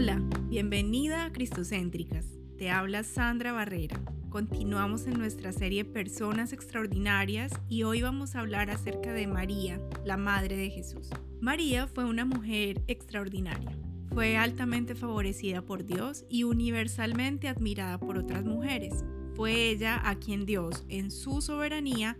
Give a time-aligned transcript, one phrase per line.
[0.00, 2.24] Hola, bienvenida a Cristocéntricas.
[2.56, 4.00] Te habla Sandra Barrera.
[4.30, 10.16] Continuamos en nuestra serie Personas Extraordinarias y hoy vamos a hablar acerca de María, la
[10.16, 11.10] Madre de Jesús.
[11.40, 13.76] María fue una mujer extraordinaria.
[14.14, 19.04] Fue altamente favorecida por Dios y universalmente admirada por otras mujeres.
[19.34, 22.16] Fue ella a quien Dios, en su soberanía,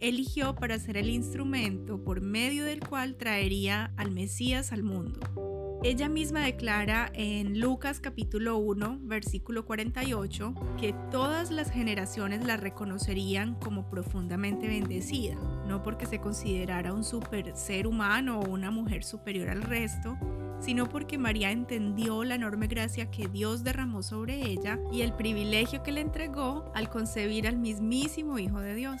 [0.00, 5.57] eligió para ser el instrumento por medio del cual traería al Mesías al mundo.
[5.84, 13.54] Ella misma declara en Lucas capítulo 1, versículo 48, que todas las generaciones la reconocerían
[13.54, 15.36] como profundamente bendecida,
[15.68, 20.18] no porque se considerara un super ser humano o una mujer superior al resto,
[20.58, 25.84] sino porque María entendió la enorme gracia que Dios derramó sobre ella y el privilegio
[25.84, 29.00] que le entregó al concebir al mismísimo Hijo de Dios.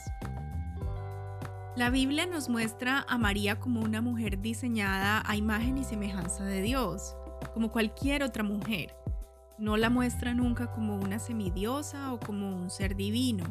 [1.78, 6.60] La Biblia nos muestra a María como una mujer diseñada a imagen y semejanza de
[6.60, 7.14] Dios,
[7.54, 8.96] como cualquier otra mujer.
[9.60, 13.44] No la muestra nunca como una semidiosa o como un ser divino.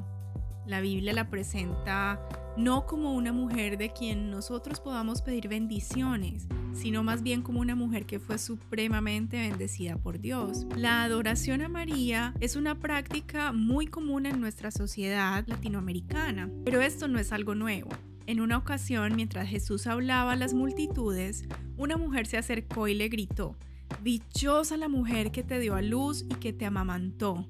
[0.66, 2.20] La Biblia la presenta
[2.58, 7.76] no como una mujer de quien nosotros podamos pedir bendiciones, sino más bien como una
[7.76, 10.66] mujer que fue supremamente bendecida por Dios.
[10.76, 17.08] La adoración a María es una práctica muy común en nuestra sociedad latinoamericana, pero esto
[17.08, 17.88] no es algo nuevo.
[18.28, 21.46] En una ocasión, mientras Jesús hablaba a las multitudes,
[21.78, 23.56] una mujer se acercó y le gritó,
[24.04, 27.48] Dichosa la mujer que te dio a luz y que te amamantó.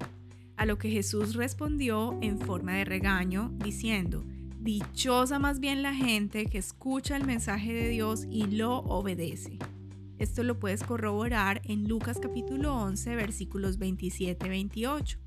[0.55, 4.23] A lo que Jesús respondió en forma de regaño, diciendo,
[4.59, 9.57] Dichosa más bien la gente que escucha el mensaje de Dios y lo obedece.
[10.19, 15.17] Esto lo puedes corroborar en Lucas capítulo 11 versículos 27-28.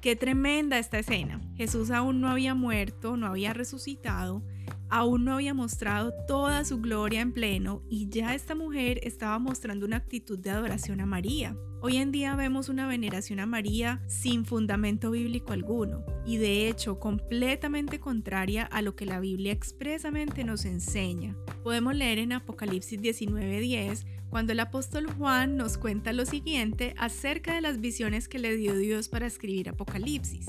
[0.00, 1.42] Qué tremenda esta escena.
[1.56, 4.42] Jesús aún no había muerto, no había resucitado,
[4.88, 9.86] aún no había mostrado toda su gloria en pleno y ya esta mujer estaba mostrando
[9.86, 11.56] una actitud de adoración a María.
[11.80, 16.98] Hoy en día vemos una veneración a María sin fundamento bíblico alguno y de hecho
[16.98, 21.36] completamente contraria a lo que la Biblia expresamente nos enseña.
[21.62, 27.60] Podemos leer en Apocalipsis 19:10 cuando el apóstol Juan nos cuenta lo siguiente acerca de
[27.60, 30.46] las visiones que le dio Dios para escribir Apocalipsis.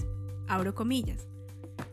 [0.47, 1.27] Abro comillas.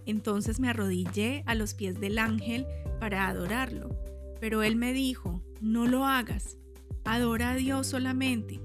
[0.07, 2.67] Entonces me arrodillé a los pies del ángel
[3.01, 3.97] para adorarlo,
[4.41, 6.59] pero él me dijo, no lo hagas,
[7.05, 8.61] adora a Dios solamente,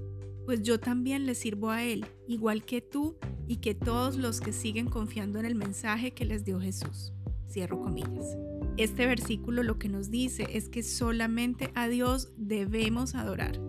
[0.48, 4.54] pues yo también le sirvo a Él, igual que tú y que todos los que
[4.54, 7.12] siguen confiando en el mensaje que les dio Jesús.
[7.50, 8.34] Cierro comillas.
[8.78, 13.60] Este versículo lo que nos dice es que solamente a Dios debemos adorar.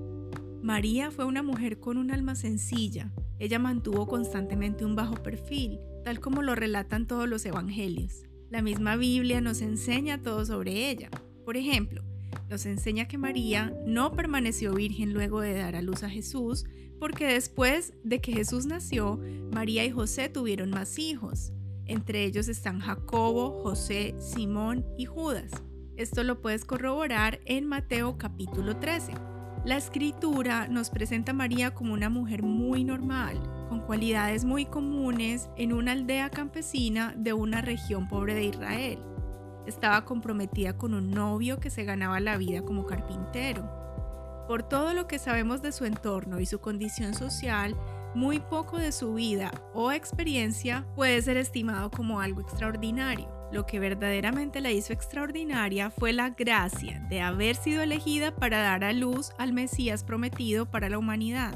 [0.62, 3.12] María fue una mujer con un alma sencilla.
[3.40, 8.24] Ella mantuvo constantemente un bajo perfil, tal como lo relatan todos los evangelios.
[8.50, 11.10] La misma Biblia nos enseña todo sobre ella.
[11.46, 12.04] Por ejemplo,
[12.50, 16.66] nos enseña que María no permaneció virgen luego de dar a luz a Jesús,
[17.00, 19.20] porque después de que Jesús nació,
[19.52, 21.54] María y José tuvieron más hijos.
[21.86, 25.52] Entre ellos están Jacobo, José, Simón y Judas.
[25.96, 29.14] Esto lo puedes corroborar en Mateo capítulo 13.
[29.66, 35.50] La escritura nos presenta a María como una mujer muy normal, con cualidades muy comunes
[35.56, 39.00] en una aldea campesina de una región pobre de Israel.
[39.68, 43.70] Estaba comprometida con un novio que se ganaba la vida como carpintero.
[44.48, 47.78] Por todo lo que sabemos de su entorno y su condición social,
[48.16, 53.30] muy poco de su vida o experiencia puede ser estimado como algo extraordinario.
[53.52, 58.84] Lo que verdaderamente la hizo extraordinaria fue la gracia de haber sido elegida para dar
[58.84, 61.54] a luz al Mesías prometido para la humanidad.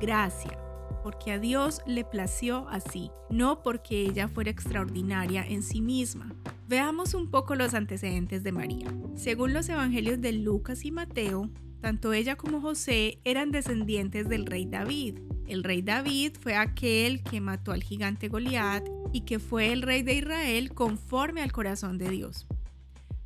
[0.00, 0.58] Gracia,
[1.02, 6.34] porque a Dios le plació así, no porque ella fuera extraordinaria en sí misma.
[6.68, 8.92] Veamos un poco los antecedentes de María.
[9.14, 14.66] Según los evangelios de Lucas y Mateo, tanto ella como José eran descendientes del rey
[14.66, 15.18] David.
[15.46, 20.02] El rey David fue aquel que mató al gigante Goliat y que fue el rey
[20.02, 22.46] de Israel conforme al corazón de Dios.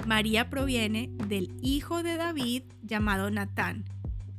[0.07, 3.85] María proviene del hijo de David llamado Natán,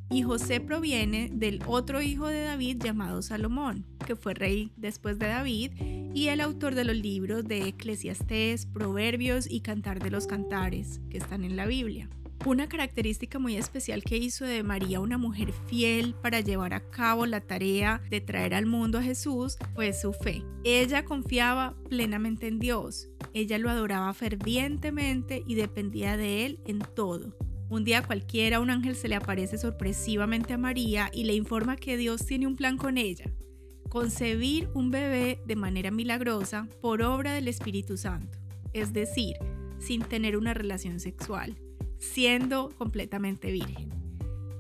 [0.10, 5.28] y José proviene del otro hijo de David llamado Salomón, que fue rey después de
[5.28, 5.72] David
[6.14, 11.18] y el autor de los libros de Eclesiastés, Proverbios y Cantar de los Cantares, que
[11.18, 12.10] están en la Biblia.
[12.46, 17.26] Una característica muy especial que hizo de María una mujer fiel para llevar a cabo
[17.26, 20.44] la tarea de traer al mundo a Jesús fue su fe.
[20.64, 27.36] Ella confiaba plenamente en Dios, ella lo adoraba fervientemente y dependía de él en todo.
[27.70, 31.98] Un día cualquiera un ángel se le aparece sorpresivamente a María y le informa que
[31.98, 33.26] Dios tiene un plan con ella,
[33.90, 38.38] concebir un bebé de manera milagrosa por obra del Espíritu Santo,
[38.72, 39.36] es decir,
[39.80, 41.58] sin tener una relación sexual,
[41.98, 43.90] siendo completamente virgen.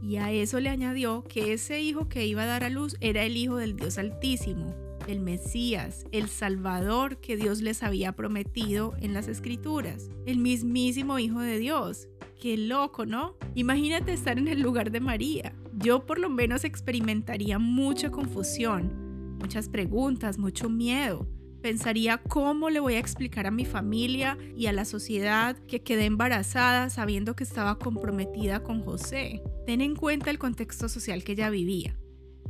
[0.01, 3.24] Y a eso le añadió que ese hijo que iba a dar a luz era
[3.24, 4.75] el hijo del Dios Altísimo,
[5.07, 11.39] el Mesías, el Salvador que Dios les había prometido en las Escrituras, el mismísimo Hijo
[11.39, 12.09] de Dios.
[12.39, 13.36] Qué loco, ¿no?
[13.56, 15.54] Imagínate estar en el lugar de María.
[15.74, 21.28] Yo por lo menos experimentaría mucha confusión, muchas preguntas, mucho miedo.
[21.63, 26.06] Pensaría cómo le voy a explicar a mi familia y a la sociedad que quedé
[26.06, 29.42] embarazada sabiendo que estaba comprometida con José.
[29.66, 31.98] Ten en cuenta el contexto social que ella vivía.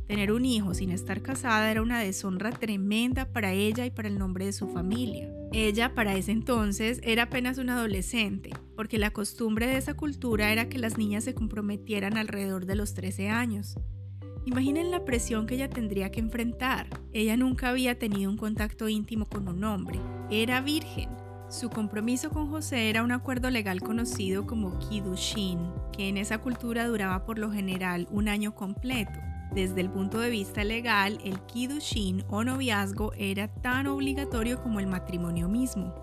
[0.06, 4.18] Tener un hijo sin estar casada era una deshonra tremenda para ella y para el
[4.18, 5.32] nombre de su familia.
[5.52, 10.68] Ella para ese entonces era apenas una adolescente, porque la costumbre de esa cultura era
[10.68, 13.78] que las niñas se comprometieran alrededor de los 13 años.
[14.44, 16.88] Imaginen la presión que ella tendría que enfrentar.
[17.12, 20.00] Ella nunca había tenido un contacto íntimo con un hombre.
[20.30, 21.10] Era virgen.
[21.50, 25.58] Su compromiso con José era un acuerdo legal conocido como Kiddushin,
[25.96, 29.18] que en esa cultura duraba por lo general un año completo.
[29.52, 34.86] Desde el punto de vista legal, el kiddushin o noviazgo era tan obligatorio como el
[34.86, 35.94] matrimonio mismo.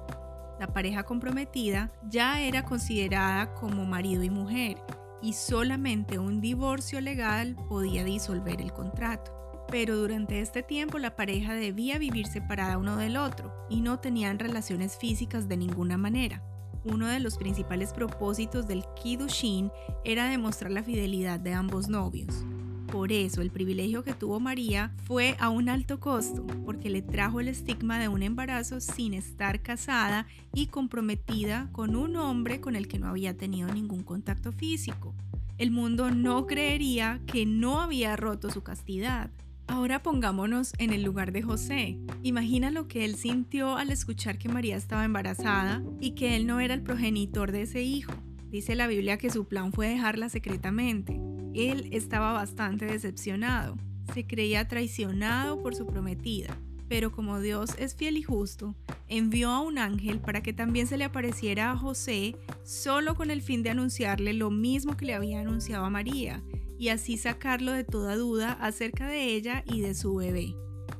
[0.60, 4.78] La pareja comprometida ya era considerada como marido y mujer
[5.22, 9.32] y solamente un divorcio legal podía disolver el contrato.
[9.70, 14.40] Pero durante este tiempo la pareja debía vivir separada uno del otro y no tenían
[14.40, 16.44] relaciones físicas de ninguna manera.
[16.84, 19.72] Uno de los principales propósitos del Kiddushin
[20.04, 22.46] era demostrar la fidelidad de ambos novios.
[22.92, 27.40] Por eso el privilegio que tuvo María fue a un alto costo, porque le trajo
[27.40, 32.88] el estigma de un embarazo sin estar casada y comprometida con un hombre con el
[32.88, 35.14] que no había tenido ningún contacto físico.
[35.58, 39.30] El mundo no creería que no había roto su castidad.
[39.68, 41.98] Ahora pongámonos en el lugar de José.
[42.24, 46.60] Imagina lo que él sintió al escuchar que María estaba embarazada y que él no
[46.60, 48.14] era el progenitor de ese hijo.
[48.52, 51.20] Dice la Biblia que su plan fue dejarla secretamente.
[51.56, 53.78] Él estaba bastante decepcionado,
[54.14, 56.60] se creía traicionado por su prometida,
[56.90, 58.76] pero como Dios es fiel y justo,
[59.08, 63.42] envió a un ángel para que también se le apareciera a José solo con el
[63.42, 66.44] fin de anunciarle lo mismo que le había anunciado a María
[66.78, 70.54] y así sacarlo de toda duda acerca de ella y de su bebé.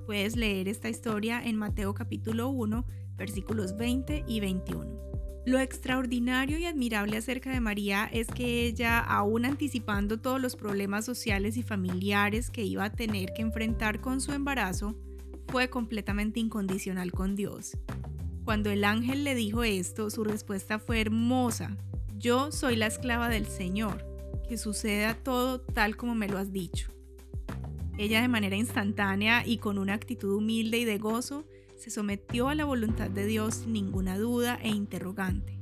[0.06, 2.86] Puedes leer esta historia en Mateo capítulo 1,
[3.18, 5.15] versículos 20 y 21.
[5.46, 11.06] Lo extraordinario y admirable acerca de María es que ella, aún anticipando todos los problemas
[11.06, 14.96] sociales y familiares que iba a tener que enfrentar con su embarazo,
[15.48, 17.78] fue completamente incondicional con Dios.
[18.44, 21.78] Cuando el ángel le dijo esto, su respuesta fue hermosa.
[22.18, 24.04] Yo soy la esclava del Señor,
[24.50, 26.90] que suceda todo tal como me lo has dicho.
[28.00, 31.46] Ella de manera instantánea y con una actitud humilde y de gozo
[31.78, 35.60] se sometió a la voluntad de Dios sin ninguna duda e interrogante.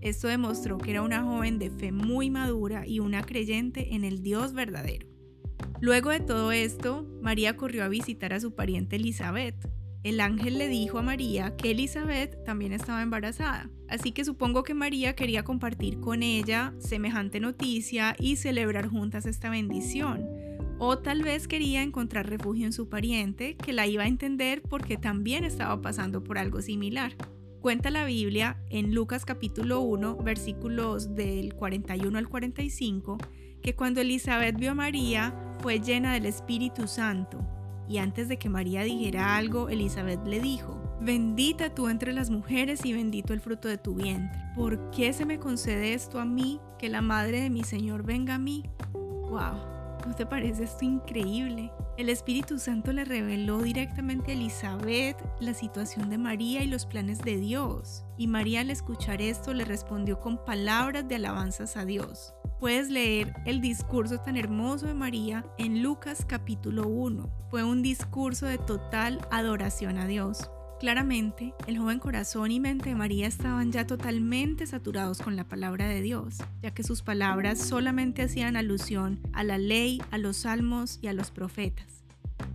[0.00, 4.22] Esto demostró que era una joven de fe muy madura y una creyente en el
[4.22, 5.08] Dios verdadero.
[5.80, 9.56] Luego de todo esto, María corrió a visitar a su pariente Elizabeth.
[10.02, 14.74] El ángel le dijo a María que Elizabeth también estaba embarazada, así que supongo que
[14.74, 20.45] María quería compartir con ella semejante noticia y celebrar juntas esta bendición
[20.78, 24.96] o tal vez quería encontrar refugio en su pariente, que la iba a entender porque
[24.96, 27.12] también estaba pasando por algo similar.
[27.60, 33.18] Cuenta la Biblia en Lucas capítulo 1, versículos del 41 al 45,
[33.62, 37.44] que cuando Elizabeth vio a María fue llena del Espíritu Santo.
[37.88, 42.84] Y antes de que María dijera algo, Elizabeth le dijo, Bendita tú entre las mujeres
[42.84, 44.40] y bendito el fruto de tu vientre.
[44.54, 48.36] ¿Por qué se me concede esto a mí, que la madre de mi Señor venga
[48.36, 48.64] a mí?
[48.92, 49.75] ¡Wow!
[50.06, 51.72] ¿No te parece esto increíble?
[51.96, 57.18] El Espíritu Santo le reveló directamente a Elizabeth la situación de María y los planes
[57.18, 58.04] de Dios.
[58.16, 62.34] Y María al escuchar esto le respondió con palabras de alabanzas a Dios.
[62.60, 67.28] Puedes leer el discurso tan hermoso de María en Lucas capítulo 1.
[67.50, 70.50] Fue un discurso de total adoración a Dios.
[70.78, 75.88] Claramente, el joven corazón y mente de María estaban ya totalmente saturados con la palabra
[75.88, 80.98] de Dios, ya que sus palabras solamente hacían alusión a la ley, a los salmos
[81.00, 82.04] y a los profetas.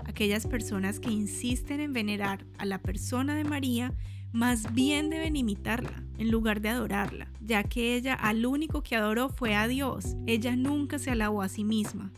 [0.05, 3.91] Aquellas personas que insisten en venerar a la persona de María,
[4.31, 9.29] más bien deben imitarla en lugar de adorarla, ya que ella al único que adoró
[9.29, 10.15] fue a Dios.
[10.27, 12.11] Ella nunca se alabó a sí misma.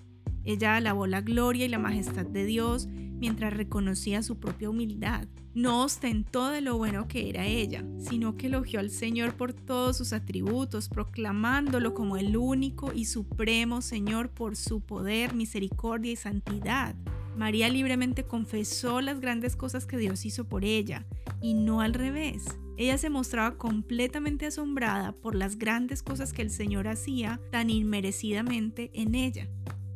[0.45, 5.27] Ella alabó la gloria y la majestad de Dios mientras reconocía su propia humildad.
[5.53, 9.97] No ostentó de lo bueno que era ella, sino que elogió al Señor por todos
[9.97, 16.95] sus atributos, proclamándolo como el único y supremo Señor por su poder, misericordia y santidad.
[17.37, 21.05] María libremente confesó las grandes cosas que Dios hizo por ella,
[21.41, 22.45] y no al revés.
[22.77, 28.91] Ella se mostraba completamente asombrada por las grandes cosas que el Señor hacía tan inmerecidamente
[28.93, 29.47] en ella.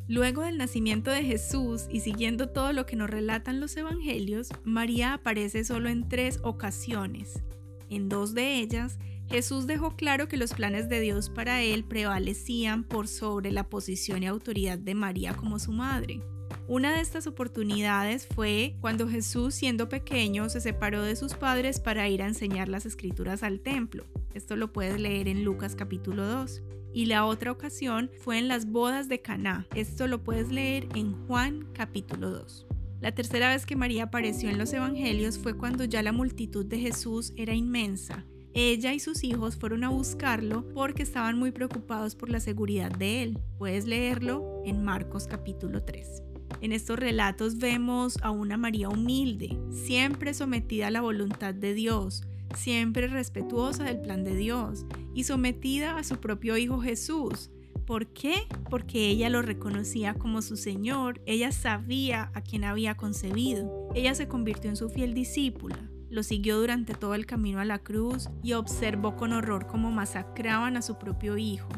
[0.09, 5.13] Luego del nacimiento de Jesús y siguiendo todo lo que nos relatan los evangelios, María
[5.13, 7.43] aparece solo en tres ocasiones.
[7.89, 8.97] En dos de ellas,
[9.29, 14.23] Jesús dejó claro que los planes de Dios para él prevalecían por sobre la posición
[14.23, 16.21] y autoridad de María como su madre.
[16.69, 22.07] Una de estas oportunidades fue cuando Jesús, siendo pequeño, se separó de sus padres para
[22.07, 24.05] ir a enseñar las escrituras al templo.
[24.33, 26.61] Esto lo puedes leer en Lucas capítulo 2.
[26.93, 29.67] Y la otra ocasión fue en las bodas de Caná.
[29.75, 32.67] Esto lo puedes leer en Juan capítulo 2.
[33.01, 36.79] La tercera vez que María apareció en los evangelios fue cuando ya la multitud de
[36.79, 38.25] Jesús era inmensa.
[38.53, 43.21] Ella y sus hijos fueron a buscarlo porque estaban muy preocupados por la seguridad de
[43.21, 43.39] él.
[43.59, 46.23] Puedes leerlo en Marcos capítulo 3.
[46.61, 52.23] En estos relatos vemos a una María humilde, siempre sometida a la voluntad de Dios,
[52.55, 57.49] siempre respetuosa del plan de Dios y sometida a su propio Hijo Jesús.
[57.85, 58.35] ¿Por qué?
[58.69, 64.27] Porque ella lo reconocía como su Señor, ella sabía a quien había concebido, ella se
[64.27, 68.53] convirtió en su fiel discípula, lo siguió durante todo el camino a la cruz y
[68.53, 71.69] observó con horror cómo masacraban a su propio Hijo.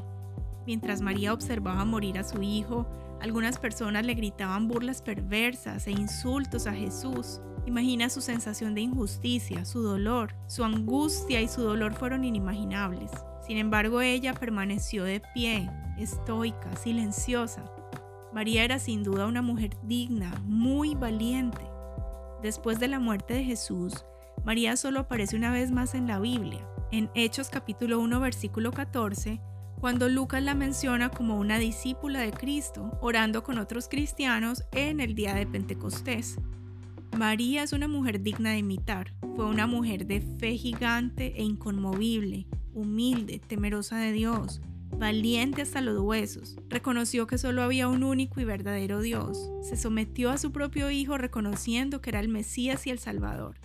[0.65, 2.87] Mientras María observaba morir a su Hijo,
[3.21, 7.41] algunas personas le gritaban burlas perversas e insultos a Jesús.
[7.69, 13.11] Imagina su sensación de injusticia, su dolor, su angustia y su dolor fueron inimaginables.
[13.45, 17.63] Sin embargo, ella permaneció de pie, estoica, silenciosa.
[18.33, 21.61] María era sin duda una mujer digna, muy valiente.
[22.41, 24.03] Después de la muerte de Jesús,
[24.43, 26.67] María solo aparece una vez más en la Biblia.
[26.91, 29.39] En Hechos capítulo 1 versículo 14,
[29.79, 35.13] cuando Lucas la menciona como una discípula de Cristo, orando con otros cristianos en el
[35.13, 36.39] día de Pentecostés.
[37.17, 39.13] María es una mujer digna de imitar.
[39.35, 44.61] Fue una mujer de fe gigante e inconmovible, humilde, temerosa de Dios,
[44.97, 46.57] valiente hasta los huesos.
[46.69, 49.51] Reconoció que solo había un único y verdadero Dios.
[49.61, 53.55] Se sometió a su propio Hijo reconociendo que era el Mesías y el Salvador.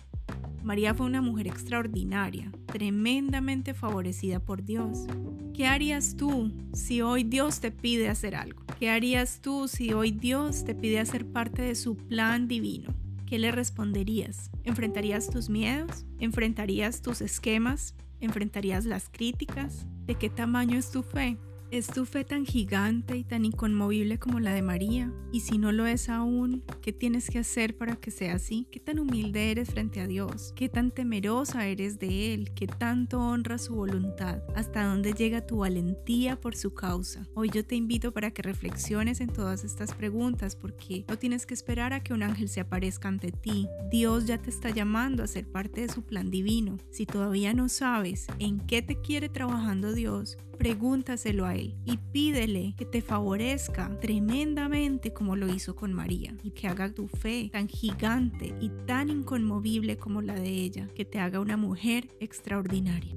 [0.63, 5.05] María fue una mujer extraordinaria, tremendamente favorecida por Dios.
[5.53, 8.63] ¿Qué harías tú si hoy Dios te pide hacer algo?
[8.79, 12.93] ¿Qué harías tú si hoy Dios te pide hacer parte de su plan divino?
[13.25, 14.51] ¿Qué le responderías?
[14.63, 16.05] ¿Enfrentarías tus miedos?
[16.19, 17.95] ¿Enfrentarías tus esquemas?
[18.19, 19.87] ¿Enfrentarías las críticas?
[20.05, 21.39] ¿De qué tamaño es tu fe?
[21.75, 25.11] ¿Es tu fe tan gigante y tan inconmovible como la de María?
[25.33, 28.65] Y si no lo es aún, ¿qué tienes que hacer para que sea así?
[28.71, 30.53] ¿Qué tan humilde eres frente a Dios?
[30.55, 32.53] ¿Qué tan temerosa eres de Él?
[32.53, 34.41] ¿Qué tanto honras su voluntad?
[34.55, 37.27] ¿Hasta dónde llega tu valentía por su causa?
[37.33, 41.55] Hoy yo te invito para que reflexiones en todas estas preguntas porque no tienes que
[41.55, 43.67] esperar a que un ángel se aparezca ante ti.
[43.91, 46.77] Dios ya te está llamando a ser parte de su plan divino.
[46.89, 52.75] Si todavía no sabes en qué te quiere trabajando Dios, pregúntaselo a Él y pídele
[52.77, 57.67] que te favorezca tremendamente como lo hizo con María y que haga tu fe tan
[57.67, 63.15] gigante y tan inconmovible como la de ella, que te haga una mujer extraordinaria.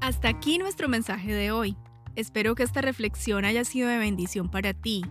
[0.00, 1.76] Hasta aquí nuestro mensaje de hoy.
[2.16, 5.02] Espero que esta reflexión haya sido de bendición para ti.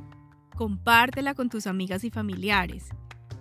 [0.56, 2.90] Compártela con tus amigas y familiares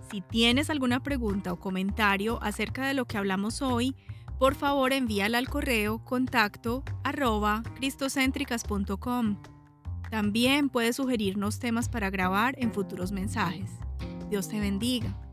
[0.09, 3.95] si tienes alguna pregunta o comentario acerca de lo que hablamos hoy,
[4.39, 7.63] por favor envíala al correo contacto arroba.
[10.09, 13.71] También puedes sugerirnos temas para grabar en futuros mensajes.
[14.29, 15.26] Dios te bendiga.